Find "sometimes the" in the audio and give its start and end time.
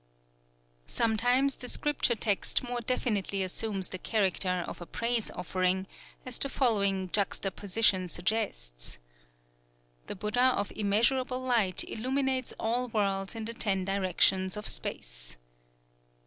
0.89-1.69